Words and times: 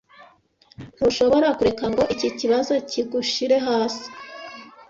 Ntushobora 0.95 1.47
kureka 1.57 1.85
ngo 1.91 2.03
iki 2.13 2.29
kibazo 2.39 2.73
kigushire 2.89 3.57
hasi. 3.67 4.07